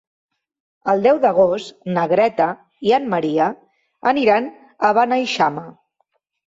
El 0.93 1.03
deu 1.07 1.19
d'agost 1.25 1.85
na 1.97 2.07
Greta 2.13 2.49
i 2.89 2.97
en 3.01 3.07
Maria 3.15 3.53
aniran 4.15 4.53
a 4.91 4.97
Beneixama. 5.03 5.71